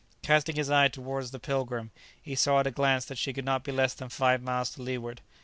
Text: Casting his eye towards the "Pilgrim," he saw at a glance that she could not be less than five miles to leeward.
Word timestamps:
Casting 0.23 0.55
his 0.55 0.67
eye 0.71 0.87
towards 0.87 1.29
the 1.29 1.37
"Pilgrim," 1.37 1.91
he 2.19 2.33
saw 2.33 2.61
at 2.61 2.65
a 2.65 2.71
glance 2.71 3.05
that 3.05 3.19
she 3.19 3.33
could 3.33 3.45
not 3.45 3.63
be 3.63 3.71
less 3.71 3.93
than 3.93 4.09
five 4.09 4.41
miles 4.41 4.71
to 4.71 4.81
leeward. 4.81 5.21